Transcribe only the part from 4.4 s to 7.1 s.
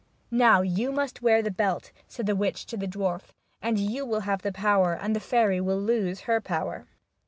the power and the fairy will lose her power."